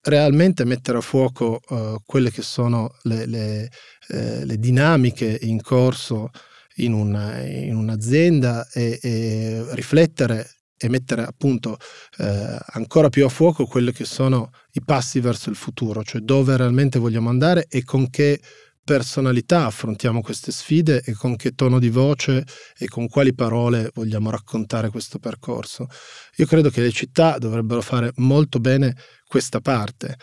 realmente 0.01 0.65
mettere 0.65 0.97
a 0.97 1.01
fuoco 1.01 1.59
uh, 1.69 2.01
quelle 2.05 2.31
che 2.31 2.41
sono 2.41 2.95
le, 3.03 3.25
le, 3.25 3.69
eh, 4.07 4.45
le, 4.45 4.57
dinamiche 4.57 5.37
in 5.41 5.61
corso 5.61 6.29
in, 6.77 6.93
una, 6.93 7.39
in 7.41 7.75
un'azienda 7.75 8.67
e, 8.71 8.99
e, 9.01 9.65
riflettere 9.75 10.49
e 10.77 10.89
mettere 10.89 11.23
appunto 11.23 11.77
eh, 12.17 12.57
ancora 12.73 13.09
più 13.09 13.23
a 13.25 13.29
fuoco 13.29 13.67
quelli 13.67 13.91
che 13.91 14.05
sono 14.05 14.49
i 14.71 14.81
passi 14.83 15.19
verso 15.19 15.51
il 15.51 15.55
futuro, 15.55 16.03
cioè 16.03 16.21
dove 16.21 16.57
realmente 16.57 16.97
vogliamo 16.97 17.29
andare 17.29 17.67
e 17.69 17.83
con 17.83 18.09
che 18.09 18.41
personalità 18.83 19.67
affrontiamo 19.67 20.21
queste 20.21 20.51
sfide 20.51 21.03
e 21.05 21.13
con 21.13 21.35
che 21.35 21.51
tono 21.51 21.77
di 21.77 21.89
voce 21.89 22.43
e 22.75 22.87
con 22.87 23.07
quali 23.07 23.33
parole 23.35 23.91
vogliamo 23.93 24.31
raccontare 24.31 24.89
questo 24.89 25.19
percorso. 25.19 25.87
Io 26.37 26.47
credo 26.47 26.71
che 26.71 26.81
le 26.81 26.91
città 26.91 27.37
dovrebbero 27.37 27.81
fare 27.81 28.11
molto 28.15 28.59
bene 28.59 28.95
questa 29.31 29.61
parte. 29.61 30.17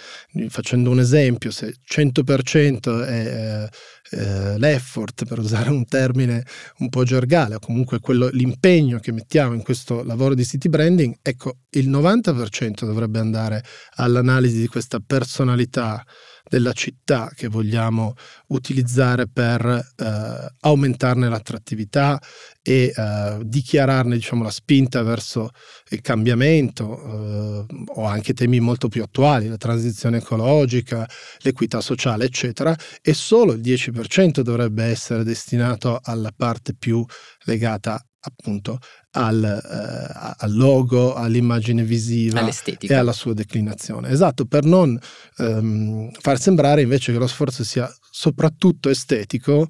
Facendo 0.50 0.90
un 0.90 1.00
esempio, 1.00 1.50
se 1.50 1.76
100% 1.82 3.06
è 3.06 3.66
eh, 4.10 4.58
l'effort, 4.58 5.24
per 5.24 5.38
usare 5.38 5.70
un 5.70 5.86
termine 5.86 6.44
un 6.80 6.90
po' 6.90 7.04
gergale, 7.04 7.54
o 7.54 7.58
comunque 7.58 8.00
quello, 8.00 8.28
l'impegno 8.28 8.98
che 8.98 9.12
mettiamo 9.12 9.54
in 9.54 9.62
questo 9.62 10.02
lavoro 10.02 10.34
di 10.34 10.44
city 10.44 10.68
branding, 10.68 11.16
ecco, 11.22 11.60
il 11.70 11.88
90% 11.88 12.84
dovrebbe 12.84 13.18
andare 13.18 13.64
all'analisi 13.94 14.60
di 14.60 14.66
questa 14.66 15.00
personalità 15.00 16.04
della 16.46 16.72
città 16.72 17.30
che 17.34 17.48
vogliamo 17.48 18.14
utilizzare 18.48 19.26
per 19.28 19.64
eh, 19.64 20.54
aumentarne 20.60 21.28
l'attrattività 21.28 22.20
e 22.68 22.92
eh, 22.94 23.38
dichiararne 23.44 24.16
diciamo, 24.16 24.42
la 24.42 24.50
spinta 24.50 25.02
verso 25.02 25.52
il 25.88 26.02
cambiamento 26.02 27.64
eh, 27.66 27.66
o 27.94 28.04
anche 28.04 28.34
temi 28.34 28.60
molto 28.60 28.88
più 28.88 29.02
attuali, 29.02 29.48
la 29.48 29.56
transizione 29.56 30.18
ecologica, 30.18 31.08
l'equità 31.38 31.80
sociale, 31.80 32.26
eccetera, 32.26 32.76
e 33.00 33.14
solo 33.14 33.52
il 33.52 33.62
10% 33.62 34.40
dovrebbe 34.40 34.84
essere 34.84 35.24
destinato 35.24 35.98
alla 36.02 36.30
parte 36.36 36.74
più 36.74 37.02
legata 37.44 38.02
appunto 38.20 38.78
al, 39.12 39.42
eh, 39.42 40.34
al, 40.38 40.54
logo, 40.54 41.14
all'immagine 41.14 41.84
visiva 41.84 42.46
e 42.80 42.94
alla 42.94 43.12
sua 43.12 43.32
declinazione. 43.32 44.10
Esatto, 44.10 44.44
per 44.44 44.64
non 44.64 44.98
ehm, 45.38 46.10
far 46.20 46.38
sembrare 46.38 46.82
invece 46.82 47.12
che 47.12 47.18
lo 47.18 47.26
sforzo 47.26 47.64
sia 47.64 47.90
soprattutto 48.10 48.90
estetico 48.90 49.66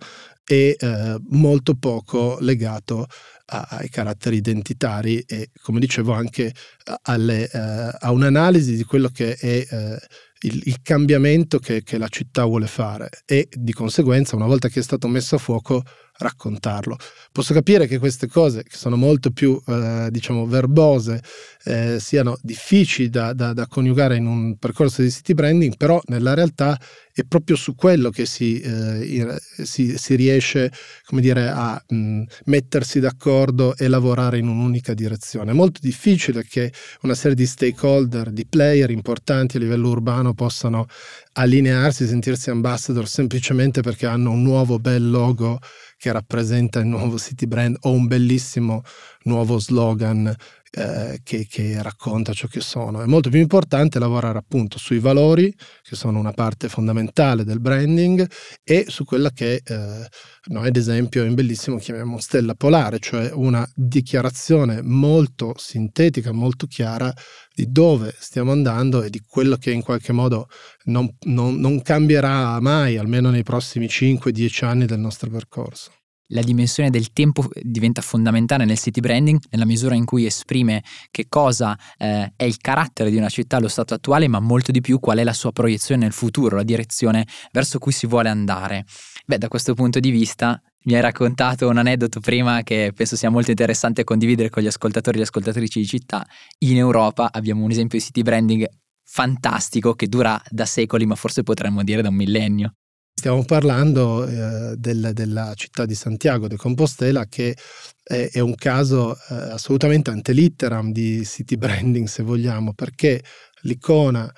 e 0.51 0.77
eh, 0.79 1.21
molto 1.29 1.75
poco 1.75 2.39
legato 2.41 3.07
a, 3.51 3.67
ai 3.69 3.91
caratteri 3.91 4.37
identitari 4.37 5.21
e, 5.21 5.51
come 5.61 5.79
dicevo, 5.79 6.13
anche 6.13 6.55
alle, 7.03 7.51
eh, 7.51 7.59
a 7.99 8.11
un'analisi 8.11 8.75
di 8.75 8.85
quello 8.85 9.09
che 9.09 9.35
è 9.35 9.67
eh, 9.69 9.99
il, 10.43 10.63
il, 10.65 10.81
cambiamento 10.81 11.59
che, 11.59 11.83
che 11.83 11.99
la 11.99 12.09
città 12.09 12.47
vuole 12.47 12.67
fare. 12.67 13.11
E 13.27 13.47
di 13.53 13.75
conseguenza, 13.75 14.37
una 14.37 14.47
volta 14.47 14.69
che 14.69 14.81
è 14.81 14.83
stato 14.83 15.07
messo 15.07 15.35
a 15.35 15.39
fuoco, 15.39 15.85
raccontarlo. 16.19 16.97
Posso 17.33 17.55
capire 17.55 17.87
che 17.87 17.99
queste 17.99 18.27
cose, 18.27 18.63
che 18.63 18.77
sono 18.77 18.97
molto 18.97 19.31
più, 19.31 19.61
eh, 19.67 20.09
diciamo, 20.11 20.47
verbose, 20.47 21.23
eh, 21.65 21.99
siano 22.01 22.37
difficili 22.43 23.09
da, 23.09 23.33
da, 23.33 23.53
da, 23.53 23.67
coniugare 23.67 24.17
in 24.17 24.27
un 24.27 24.57
percorso 24.59 25.03
di 25.03 25.11
city 25.11 25.35
branding, 25.35 25.77
però 25.77 26.01
nella 26.07 26.35
realtà 26.35 26.79
è 27.13 27.25
proprio 27.25 27.57
su 27.57 27.75
quello 27.75 28.11
che 28.11 28.27
si, 28.27 28.61
eh, 28.61 29.37
si, 29.63 29.99
si 29.99 30.15
riesce, 30.15 30.73
come 31.05 31.21
dire, 31.21 31.49
a 31.49 31.83
mh, 31.87 32.23
mettersi 32.45 33.01
d'accordo 33.01 33.77
e 33.77 33.89
lavorare 33.89 34.39
in 34.39 34.49
un'unica 34.49 34.95
direzione. 34.95 35.51
È 35.51 35.55
molto 35.55 35.81
difficile 35.83 36.45
che 36.45 36.73
una 37.03 37.15
serie 37.15 37.37
di 37.37 37.47
stakeholder, 37.47 38.31
di 38.31 38.47
player 38.47 38.91
importanti 38.91 39.57
a 39.57 39.61
livello 39.61 39.89
urbano 39.89 40.33
possano 40.33 40.87
allinearsi, 41.33 42.07
sentirsi 42.07 42.51
ambassador 42.51 43.09
semplicemente 43.09 43.81
perché 43.83 44.07
hanno 44.07 44.31
un 44.31 44.43
nuovo 44.43 44.79
bel 44.79 45.09
logo 45.11 45.59
che 45.99 46.13
rappresenta 46.13 46.79
il 46.79 46.87
nuovo 46.87 47.19
city 47.19 47.47
brand 47.47 47.77
o 47.81 47.91
un 47.91 48.07
bellissimo 48.07 48.83
nuovo 49.25 49.59
slogan 49.59 50.35
eh, 50.71 51.21
che, 51.23 51.47
che, 51.49 51.83
racconta 51.83 52.33
ciò 52.33 52.47
che 52.47 52.61
sono. 52.61 53.03
È 53.03 53.07
molto 53.07 53.31
più 53.31 53.41
importante 53.41 53.99
lavorare 53.99 54.39
appunto 54.39 54.79
sui 54.79 54.99
valori, 54.99 55.55
che 55.83 55.97
sono 55.97 56.19
una 56.19 56.33
parte 56.33 56.69
fondamentale 56.69 57.45
del 57.45 57.61
branding, 57.61 58.29
e 58.63 58.85
su 58.89 59.05
quella 59.05 59.31
che 59.31 59.63
eh, 59.65 60.09
noi 60.49 60.69
ad 60.69 60.77
esempio 60.77 61.25
in 61.25 61.35
bellissimo 61.35 61.79
chiamiamo 61.79 62.19
stella 62.19 62.55
polare, 62.55 62.99
cioè 62.99 63.31
una 63.33 63.67
dichiarazione 63.75 64.83
molto 64.83 65.55
sintetica, 65.57 66.33
molto 66.33 66.67
chiara 66.67 67.13
di 67.55 67.71
dove 67.71 68.15
stiamo 68.19 68.53
andando 68.53 69.03
e 69.03 69.11
di 69.11 69.21
quello 69.27 69.57
che 69.57 69.73
in 69.73 69.83
qualche 69.83 70.13
modo 70.13 70.49
non, 70.85 71.09
non, 71.25 71.57
non 71.57 71.83
cambierà 71.83 72.61
mai, 72.61 72.99
almeno 72.99 73.31
nei 73.31 73.43
prossimi 73.43 73.87
5-10 73.87 74.65
anni 74.65 74.87
del 74.87 75.01
nostro 75.01 75.31
percorso 75.31 75.93
la 76.29 76.43
dimensione 76.43 76.91
del 76.91 77.13
tempo 77.13 77.47
diventa 77.63 78.03
fondamentale 78.03 78.65
nel 78.65 78.79
city 78.79 79.01
branding 79.01 79.39
nella 79.51 79.65
misura 79.65 79.95
in 79.95 80.05
cui 80.05 80.27
esprime 80.27 80.83
che 81.11 81.27
cosa 81.29 81.79
eh, 81.97 82.33
è 82.37 82.45
il 82.45 82.59
carattere 82.59 83.11
di 83.11 83.17
una 83.17 83.29
città 83.29 83.57
allo 83.57 83.69
stato 83.69 83.95
attuale, 83.95 84.29
ma 84.29 84.41
molto 84.41 84.73
di 84.73 84.81
più 84.81 84.99
qual 84.99 85.19
è 85.19 85.25
la 85.25 85.33
sua 85.33 85.53
proiezione 85.53 86.03
nel 86.03 86.13
futuro, 86.13 86.57
la 86.57 86.63
direzione 86.63 87.27
verso 87.53 87.79
cui 87.79 87.93
si 87.93 88.07
vuole 88.07 88.29
andare. 88.29 88.85
Beh, 89.27 89.39
da 89.39 89.49
questo 89.49 89.75
punto 89.75 90.01
di 90.01 90.11
vista 90.11 90.61
mi 90.85 90.95
hai 90.95 91.01
raccontato 91.01 91.69
un 91.69 91.77
aneddoto 91.77 92.21
prima 92.21 92.63
che 92.63 92.93
penso 92.95 93.17
sia 93.17 93.31
molto 93.31 93.51
interessante 93.51 94.05
condividere 94.05 94.49
con 94.49 94.63
gli 94.63 94.67
ascoltatori 94.67 95.17
e 95.17 95.21
le 95.21 95.27
ascoltatrici 95.27 95.81
di 95.81 95.87
città. 95.87 96.27
In 96.61 96.77
Europa 96.77 97.29
abbiamo 97.31 97.65
un 97.65 97.71
esempio 97.71 97.99
di 97.99 98.05
city 98.05 98.23
branding 98.23 98.67
fantastico 99.05 99.95
che 99.95 100.07
dura 100.07 100.41
da 100.49 100.67
secoli, 100.67 101.07
ma 101.07 101.15
forse 101.15 101.43
potremmo 101.43 101.83
dire 101.83 102.03
da 102.03 102.09
un 102.09 102.15
millennio. 102.15 102.75
Stiamo 103.19 103.43
parlando 103.45 104.25
eh, 104.25 104.77
del, 104.77 105.11
della 105.13 105.53
città 105.57 105.85
di 105.85 105.97
Santiago 105.97 106.47
de 106.47 106.55
Compostela 106.55 107.27
che 107.27 107.57
è, 108.01 108.29
è 108.31 108.39
un 108.39 108.55
caso 108.55 109.17
eh, 109.17 109.35
assolutamente 109.35 110.11
antelitteram 110.11 110.93
di 110.93 111.25
city 111.25 111.57
branding 111.57 112.07
se 112.07 112.23
vogliamo 112.23 112.75
perché 112.75 113.21
l'icona 113.63 114.33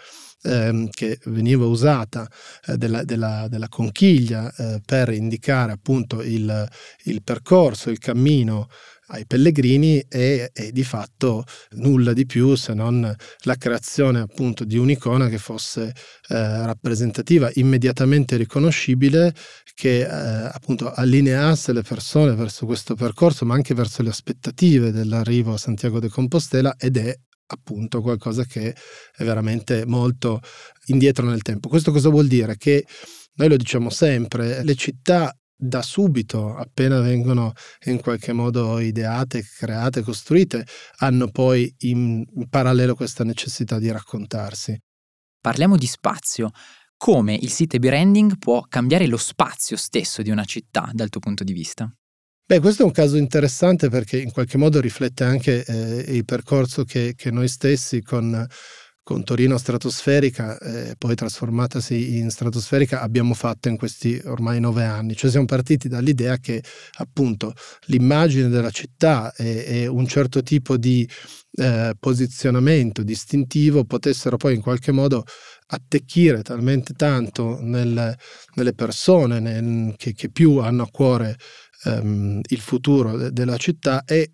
ehm, 0.44 0.88
che 0.88 1.18
veniva 1.26 1.66
usata 1.66 2.26
eh, 2.68 2.78
della, 2.78 3.04
della, 3.04 3.48
della, 3.50 3.68
conchiglia 3.68 4.50
eh, 4.56 4.80
per 4.82 5.10
indicare 5.10 5.72
appunto 5.72 6.22
il, 6.22 6.66
il 7.04 7.22
percorso, 7.22 7.90
il 7.90 7.98
cammino 7.98 8.70
ai 9.10 9.26
pellegrini 9.26 10.04
è, 10.08 10.50
è, 10.52 10.70
di 10.70 10.84
fatto 10.84 11.44
nulla 11.72 12.12
di 12.12 12.26
più 12.26 12.54
se 12.54 12.74
non 12.74 13.14
la 13.40 13.54
creazione 13.56 14.20
appunto 14.20 14.64
di 14.64 14.76
un'icona 14.76 15.28
che 15.28 15.38
fosse 15.38 15.88
eh, 15.88 15.94
rappresentativa, 16.28 17.50
immediatamente 17.54 18.36
riconoscibile, 18.36 19.34
che 19.74 20.00
eh, 20.00 20.06
appunto 20.06 20.92
allineasse 20.92 21.72
le 21.72 21.82
persone 21.82 22.34
verso 22.34 22.66
questo 22.66 22.94
percorso, 22.94 23.44
ma 23.44 23.54
anche 23.54 23.74
verso 23.74 24.02
le 24.02 24.10
aspettative 24.10 24.92
dell'arrivo 24.92 25.54
a 25.54 25.58
Santiago 25.58 26.00
de 26.00 26.08
Compostela 26.08 26.74
ed 26.78 26.96
è 26.96 27.14
appunto 27.46 28.00
qualcosa 28.00 28.44
che 28.44 28.74
è 29.16 29.24
veramente 29.24 29.84
molto 29.86 30.40
indietro 30.86 31.26
nel 31.26 31.42
tempo. 31.42 31.68
Questo 31.68 31.90
cosa 31.90 32.08
vuol 32.08 32.28
dire? 32.28 32.56
Che 32.56 32.86
noi 33.34 33.48
lo 33.48 33.56
diciamo 33.56 33.90
sempre, 33.90 34.62
le 34.62 34.74
città 34.74 35.34
da 35.60 35.82
subito, 35.82 36.56
appena 36.56 37.00
vengono 37.00 37.52
in 37.84 38.00
qualche 38.00 38.32
modo 38.32 38.78
ideate, 38.78 39.44
create, 39.44 40.02
costruite, 40.02 40.66
hanno 40.98 41.28
poi 41.28 41.72
in 41.80 42.24
parallelo 42.48 42.94
questa 42.94 43.24
necessità 43.24 43.78
di 43.78 43.90
raccontarsi. 43.90 44.78
Parliamo 45.40 45.76
di 45.76 45.86
spazio. 45.86 46.50
Come 46.96 47.34
il 47.34 47.50
city 47.50 47.78
branding 47.78 48.38
può 48.38 48.62
cambiare 48.62 49.06
lo 49.06 49.16
spazio 49.16 49.76
stesso 49.76 50.22
di 50.22 50.30
una 50.30 50.44
città 50.44 50.90
dal 50.92 51.08
tuo 51.08 51.20
punto 51.20 51.44
di 51.44 51.52
vista? 51.52 51.90
Beh, 52.50 52.58
questo 52.58 52.82
è 52.82 52.84
un 52.84 52.90
caso 52.90 53.16
interessante 53.16 53.88
perché 53.88 54.18
in 54.20 54.32
qualche 54.32 54.58
modo 54.58 54.80
riflette 54.80 55.22
anche 55.22 55.64
eh, 55.64 56.16
il 56.16 56.24
percorso 56.24 56.84
che, 56.84 57.14
che 57.16 57.30
noi 57.30 57.46
stessi 57.46 58.02
con 58.02 58.44
con 59.02 59.24
Torino 59.24 59.58
stratosferica, 59.58 60.58
eh, 60.58 60.94
poi 60.96 61.14
trasformatasi 61.14 62.18
in 62.18 62.30
stratosferica, 62.30 63.00
abbiamo 63.00 63.34
fatto 63.34 63.68
in 63.68 63.76
questi 63.76 64.20
ormai 64.24 64.60
nove 64.60 64.84
anni. 64.84 65.16
Cioè 65.16 65.30
siamo 65.30 65.46
partiti 65.46 65.88
dall'idea 65.88 66.36
che 66.38 66.62
appunto 66.98 67.54
l'immagine 67.86 68.48
della 68.48 68.70
città 68.70 69.32
e, 69.34 69.64
e 69.66 69.86
un 69.86 70.06
certo 70.06 70.42
tipo 70.42 70.76
di 70.76 71.08
eh, 71.52 71.94
posizionamento 71.98 73.02
distintivo 73.02 73.84
potessero 73.84 74.36
poi 74.36 74.54
in 74.54 74.60
qualche 74.60 74.92
modo 74.92 75.24
attecchire 75.66 76.42
talmente 76.42 76.94
tanto 76.94 77.58
nel, 77.60 78.16
nelle 78.54 78.74
persone 78.74 79.40
nel, 79.40 79.94
che, 79.96 80.12
che, 80.12 80.30
più 80.30 80.58
hanno 80.58 80.84
a 80.84 80.88
cuore 80.90 81.36
ehm, 81.84 82.40
il 82.48 82.60
futuro 82.60 83.16
de, 83.16 83.32
della 83.32 83.56
città 83.56 84.04
e 84.04 84.32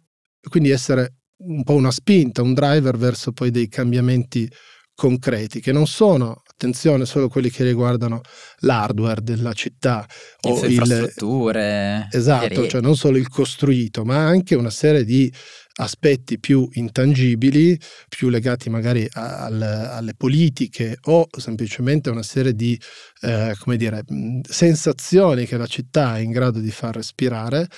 quindi 0.49 0.71
essere 0.71 1.15
un 1.39 1.63
po' 1.63 1.75
una 1.75 1.91
spinta, 1.91 2.43
un 2.43 2.55
driver 2.55 2.97
verso 2.97 3.33
poi 3.33 3.51
dei 3.51 3.69
cambiamenti 3.69 4.51
concreti 4.95 5.61
che 5.61 5.73
non 5.73 5.87
sono, 5.87 6.43
attenzione, 6.49 7.05
solo 7.05 7.29
quelli 7.29 7.51
che 7.51 7.63
riguardano 7.63 8.23
l'hardware 8.61 9.21
della 9.23 9.53
città 9.53 10.07
o 10.41 10.61
le 10.63 10.69
infrastrutture. 10.69 12.09
Esatto, 12.11 12.67
cioè 12.67 12.81
non 12.81 12.97
solo 12.97 13.19
il 13.19 13.29
costruito, 13.29 14.05
ma 14.05 14.27
anche 14.27 14.55
una 14.55 14.71
serie 14.71 15.05
di 15.05 15.31
aspetti 15.79 16.39
più 16.39 16.67
intangibili, 16.73 17.79
più 18.09 18.31
legati 18.31 18.71
magari 18.71 19.07
al, 19.13 19.61
alle 19.61 20.15
politiche 20.15 20.97
o 21.03 21.27
semplicemente 21.37 22.09
una 22.09 22.23
serie 22.23 22.55
di 22.55 22.81
eh, 23.21 23.55
come 23.59 23.77
dire, 23.77 24.03
sensazioni 24.49 25.45
che 25.45 25.59
la 25.59 25.67
città 25.67 26.17
è 26.17 26.21
in 26.21 26.31
grado 26.31 26.61
di 26.61 26.71
far 26.71 26.95
respirare 26.95 27.69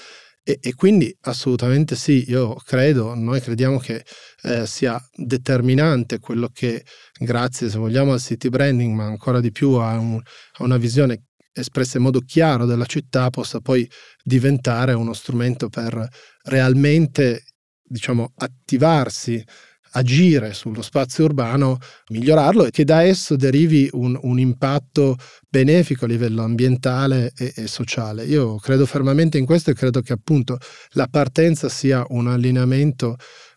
e, 0.49 0.59
e, 0.63 0.75
quindi 0.75 1.15
assolutamente 1.25 1.95
sì, 1.95 2.25
io 2.31 2.55
credo, 2.55 3.15
noi 3.15 3.39
crediamo 3.39 3.77
che 3.77 4.03
eh, 4.45 4.67
sia 4.67 4.99
determinante 5.15 6.21
quello 6.21 6.49
che, 6.51 6.87
grazie 7.21 7.69
se 7.69 7.77
vogliamo 7.77 8.15
al 8.15 8.21
city 8.21 8.49
branding, 8.49 8.95
ma 8.95 9.05
ancora 9.05 9.41
di 9.41 9.53
più 9.53 9.73
a, 9.73 9.99
un, 9.99 10.15
a 10.17 10.65
una 10.65 10.79
visione 10.79 11.25
espressa 11.53 11.99
in 11.99 12.05
modo 12.05 12.21
chiaro 12.21 12.65
della 12.65 12.87
città, 12.87 13.29
possa 13.29 13.61
poi 13.61 13.87
diventare 14.25 14.95
uno 14.95 15.13
strumento 15.13 15.69
per 15.69 16.09
realmente 16.45 17.43
diciamo, 17.83 18.33
attivarsi 18.37 19.45
agire 19.93 20.53
sullo 20.53 20.83
spazio 20.83 21.25
urbano, 21.25 21.79
migliorarlo 22.11 22.67
e 22.67 22.71
che 22.71 22.85
da 22.85 23.03
esso 23.03 23.37
derivi 23.37 23.89
un, 23.93 24.19
un 24.23 24.39
impatto 24.39 25.17
benefico 25.49 26.05
a 26.05 26.09
livello 26.09 26.43
ambientale 26.43 27.33
e, 27.37 27.53
e, 27.55 27.67
sociale. 27.67 28.25
Io 28.25 28.57
credo 28.57 28.87
fermamente 28.87 29.39
in 29.39 29.47
questo 29.47 29.71
e 29.71 29.75
credo 29.75 30.01
che 30.01 30.13
appunto 30.13 30.59
la 30.91 31.07
partenza 31.09 31.69
sia 31.69 32.05
un 32.11 32.29
allineamento 32.29 33.17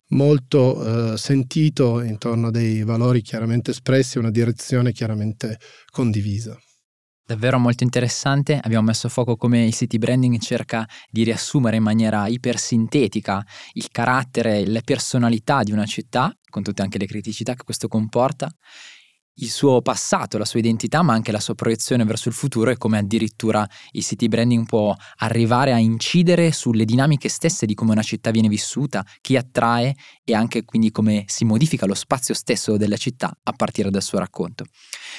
molto 0.10 1.14
eh, 1.14 1.18
sentito 1.18 2.02
intorno 2.02 2.48
a 2.48 2.52
dei 2.52 2.84
valori 2.84 3.22
chiaramente 3.22 3.72
espressi, 3.72 4.18
una 4.18 4.32
direzione 4.32 4.92
chiaramente 4.92 5.58
condivisa. 5.90 6.58
Davvero 7.32 7.60
molto 7.60 7.86
interessante, 7.86 8.60
abbiamo 8.62 8.88
messo 8.88 9.08
a 9.08 9.10
fuoco 9.10 9.38
come 9.38 9.64
il 9.64 9.74
city 9.74 9.98
branding 9.98 10.38
cerca 10.38 10.86
di 11.10 11.24
riassumere 11.24 11.78
in 11.78 11.82
maniera 11.82 12.28
ipersintetica 12.28 13.42
il 13.76 13.88
carattere, 13.90 14.68
le 14.68 14.82
personalità 14.82 15.64
di 15.64 15.72
una 15.72 15.86
città, 15.86 16.38
con 16.50 16.62
tutte 16.62 16.82
anche 16.82 16.98
le 16.98 17.06
criticità 17.06 17.54
che 17.54 17.64
questo 17.64 17.88
comporta, 17.88 18.54
il 19.36 19.50
suo 19.50 19.82
passato, 19.82 20.38
la 20.38 20.46
sua 20.46 20.60
identità, 20.60 21.02
ma 21.02 21.14
anche 21.14 21.32
la 21.32 21.40
sua 21.40 21.56
proiezione 21.56 22.04
verso 22.04 22.30
il 22.30 22.36
futuro 22.36 22.70
e 22.70 22.78
come 22.78 22.98
addirittura 22.98 23.68
il 23.92 24.04
city 24.04 24.28
branding 24.28 24.66
può 24.66 24.96
arrivare 25.18 25.72
a 25.72 25.78
incidere 25.78 26.52
sulle 26.52 26.86
dinamiche 26.86 27.30
stesse 27.30 27.66
di 27.66 27.74
come 27.74 27.92
una 27.92 28.02
città 28.02 28.32
viene 28.32 28.48
vissuta, 28.48 29.06
chi 29.22 29.38
attrae 29.38 29.96
e 30.24 30.34
anche 30.34 30.64
quindi 30.66 30.92
come 30.92 31.24
si 31.28 31.46
modifica 31.46 31.86
lo 31.86 31.94
spazio 31.94 32.34
stesso 32.34 32.78
della 32.78 32.98
città 32.98 33.36
a 33.44 33.52
partire 33.54 33.90
dal 33.90 34.04
suo 34.04 34.20
racconto. 34.20 34.66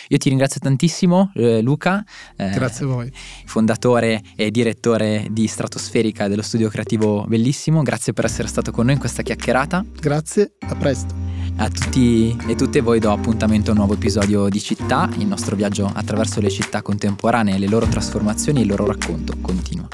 Io 0.09 0.19
ti 0.19 0.29
ringrazio 0.29 0.61
tantissimo 0.61 1.33
eh, 1.35 1.61
Luca, 1.63 2.05
eh, 2.37 2.51
grazie 2.51 2.85
a 2.85 2.89
voi, 2.89 3.13
fondatore 3.47 4.23
e 4.37 4.51
direttore 4.51 5.27
di 5.31 5.47
Stratosferica 5.47 6.29
dello 6.29 6.43
studio 6.43 6.69
creativo 6.69 7.25
Bellissimo, 7.27 7.83
grazie 7.83 8.13
per 8.13 8.25
essere 8.25 8.49
stato 8.49 8.71
con 8.71 8.85
noi 8.85 8.95
in 8.95 9.01
questa 9.01 9.23
chiacchierata. 9.23 9.85
Grazie, 10.01 10.55
a 10.61 10.75
presto. 10.75 11.32
A 11.57 11.69
tutti 11.69 12.37
e 12.47 12.55
tutte 12.57 12.81
voi 12.81 12.99
do 12.99 13.13
appuntamento 13.13 13.71
a 13.71 13.73
un 13.73 13.79
nuovo 13.79 13.95
episodio 13.95 14.49
di 14.49 14.61
Città, 14.61 15.09
il 15.19 15.27
nostro 15.27 15.55
viaggio 15.55 15.91
attraverso 15.93 16.41
le 16.41 16.51
città 16.51 16.83
contemporanee, 16.83 17.59
le 17.59 17.69
loro 17.69 17.87
trasformazioni 17.87 18.61
e 18.61 18.63
il 18.63 18.69
loro 18.69 18.87
racconto 18.87 19.35
continua. 19.41 19.89